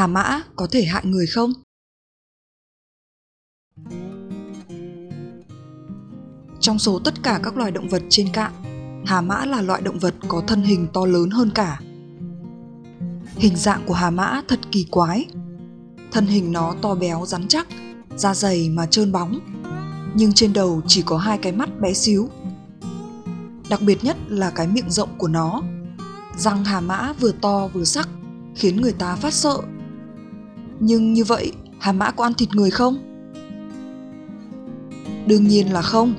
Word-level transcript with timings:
Hà 0.00 0.06
mã 0.06 0.42
có 0.56 0.66
thể 0.70 0.84
hại 0.84 1.06
người 1.06 1.26
không? 1.26 1.52
Trong 6.60 6.78
số 6.78 6.98
tất 7.04 7.22
cả 7.22 7.40
các 7.42 7.56
loài 7.56 7.70
động 7.70 7.88
vật 7.88 8.02
trên 8.08 8.28
cạn, 8.32 8.52
hà 9.06 9.20
mã 9.20 9.44
là 9.44 9.62
loại 9.62 9.82
động 9.82 9.98
vật 9.98 10.14
có 10.28 10.42
thân 10.46 10.62
hình 10.62 10.88
to 10.92 11.06
lớn 11.06 11.30
hơn 11.30 11.50
cả. 11.54 11.80
Hình 13.36 13.56
dạng 13.56 13.82
của 13.86 13.94
hà 13.94 14.10
mã 14.10 14.42
thật 14.48 14.60
kỳ 14.72 14.86
quái. 14.90 15.26
Thân 16.12 16.26
hình 16.26 16.52
nó 16.52 16.74
to 16.82 16.94
béo 16.94 17.26
rắn 17.26 17.48
chắc, 17.48 17.68
da 18.16 18.34
dày 18.34 18.68
mà 18.68 18.86
trơn 18.86 19.12
bóng, 19.12 19.38
nhưng 20.14 20.32
trên 20.32 20.52
đầu 20.52 20.82
chỉ 20.86 21.02
có 21.02 21.18
hai 21.18 21.38
cái 21.38 21.52
mắt 21.52 21.80
bé 21.80 21.94
xíu. 21.94 22.28
Đặc 23.68 23.80
biệt 23.82 24.04
nhất 24.04 24.16
là 24.28 24.50
cái 24.50 24.66
miệng 24.66 24.90
rộng 24.90 25.18
của 25.18 25.28
nó. 25.28 25.62
Răng 26.36 26.64
hà 26.64 26.80
mã 26.80 27.12
vừa 27.12 27.32
to 27.32 27.68
vừa 27.68 27.84
sắc, 27.84 28.08
khiến 28.54 28.80
người 28.80 28.92
ta 28.92 29.16
phát 29.16 29.34
sợ. 29.34 29.58
Nhưng 30.80 31.12
như 31.12 31.24
vậy, 31.24 31.52
hà 31.78 31.92
mã 31.92 32.10
có 32.10 32.24
ăn 32.24 32.34
thịt 32.34 32.54
người 32.54 32.70
không? 32.70 32.98
Đương 35.26 35.48
nhiên 35.48 35.72
là 35.72 35.82
không. 35.82 36.14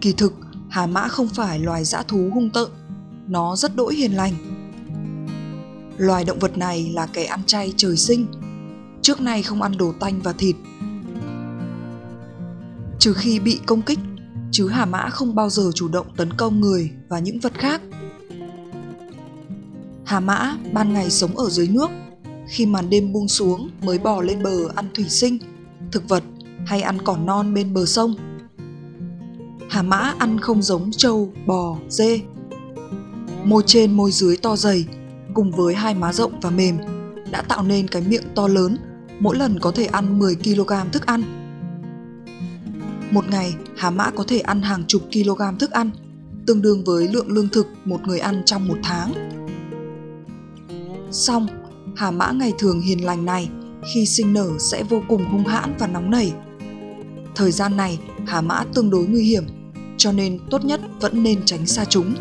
Kỳ 0.00 0.12
thực, 0.12 0.34
hà 0.68 0.86
mã 0.86 1.08
không 1.08 1.28
phải 1.28 1.58
loài 1.58 1.84
dã 1.84 2.02
thú 2.02 2.30
hung 2.34 2.50
tợn, 2.50 2.68
nó 3.28 3.56
rất 3.56 3.76
đỗi 3.76 3.94
hiền 3.94 4.12
lành. 4.12 4.34
Loài 5.96 6.24
động 6.24 6.38
vật 6.38 6.58
này 6.58 6.90
là 6.94 7.06
kẻ 7.06 7.24
ăn 7.24 7.40
chay 7.46 7.72
trời 7.76 7.96
sinh, 7.96 8.26
trước 9.02 9.20
nay 9.20 9.42
không 9.42 9.62
ăn 9.62 9.76
đồ 9.76 9.92
tanh 10.00 10.20
và 10.22 10.32
thịt. 10.32 10.56
Trừ 12.98 13.14
khi 13.14 13.40
bị 13.40 13.60
công 13.66 13.82
kích, 13.82 13.98
chứ 14.50 14.68
hà 14.68 14.84
mã 14.86 15.08
không 15.10 15.34
bao 15.34 15.50
giờ 15.50 15.70
chủ 15.74 15.88
động 15.88 16.06
tấn 16.16 16.32
công 16.32 16.60
người 16.60 16.90
và 17.08 17.18
những 17.18 17.40
vật 17.40 17.52
khác. 17.54 17.80
Hà 20.04 20.20
mã 20.20 20.56
ban 20.72 20.92
ngày 20.92 21.10
sống 21.10 21.36
ở 21.36 21.50
dưới 21.50 21.68
nước, 21.68 21.90
khi 22.48 22.66
màn 22.66 22.90
đêm 22.90 23.12
buông 23.12 23.28
xuống 23.28 23.70
mới 23.82 23.98
bò 23.98 24.22
lên 24.22 24.42
bờ 24.42 24.68
ăn 24.74 24.88
thủy 24.94 25.04
sinh, 25.08 25.38
thực 25.92 26.08
vật 26.08 26.22
hay 26.66 26.82
ăn 26.82 26.98
cỏ 27.04 27.16
non 27.16 27.54
bên 27.54 27.74
bờ 27.74 27.86
sông. 27.86 28.14
Hà 29.70 29.82
mã 29.82 30.14
ăn 30.18 30.40
không 30.40 30.62
giống 30.62 30.90
trâu, 30.90 31.32
bò, 31.46 31.76
dê. 31.88 32.20
Môi 33.44 33.62
trên 33.66 33.92
môi 33.92 34.12
dưới 34.12 34.36
to 34.36 34.56
dày, 34.56 34.84
cùng 35.34 35.50
với 35.50 35.74
hai 35.74 35.94
má 35.94 36.12
rộng 36.12 36.40
và 36.40 36.50
mềm, 36.50 36.76
đã 37.30 37.42
tạo 37.42 37.62
nên 37.62 37.88
cái 37.88 38.02
miệng 38.08 38.24
to 38.34 38.48
lớn, 38.48 38.76
mỗi 39.20 39.36
lần 39.36 39.58
có 39.60 39.70
thể 39.70 39.84
ăn 39.84 40.18
10 40.18 40.34
kg 40.34 40.72
thức 40.92 41.06
ăn. 41.06 41.22
Một 43.10 43.24
ngày, 43.30 43.54
hà 43.76 43.90
mã 43.90 44.10
có 44.10 44.24
thể 44.28 44.38
ăn 44.38 44.62
hàng 44.62 44.84
chục 44.86 45.02
kg 45.12 45.58
thức 45.58 45.70
ăn, 45.70 45.90
tương 46.46 46.62
đương 46.62 46.84
với 46.84 47.08
lượng 47.08 47.28
lương 47.28 47.48
thực 47.48 47.66
một 47.84 48.00
người 48.06 48.18
ăn 48.18 48.42
trong 48.46 48.68
một 48.68 48.78
tháng. 48.82 49.12
Xong, 51.10 51.46
hà 52.00 52.10
mã 52.10 52.32
ngày 52.32 52.52
thường 52.58 52.80
hiền 52.80 53.04
lành 53.04 53.24
này 53.24 53.48
khi 53.94 54.06
sinh 54.06 54.32
nở 54.32 54.50
sẽ 54.58 54.82
vô 54.82 55.02
cùng 55.08 55.24
hung 55.24 55.44
hãn 55.44 55.74
và 55.78 55.86
nóng 55.86 56.10
nảy. 56.10 56.32
Thời 57.34 57.52
gian 57.52 57.76
này, 57.76 57.98
hà 58.26 58.40
mã 58.40 58.64
tương 58.74 58.90
đối 58.90 59.06
nguy 59.06 59.24
hiểm, 59.24 59.44
cho 59.96 60.12
nên 60.12 60.38
tốt 60.50 60.64
nhất 60.64 60.80
vẫn 61.00 61.22
nên 61.22 61.40
tránh 61.44 61.66
xa 61.66 61.84
chúng. 61.84 62.14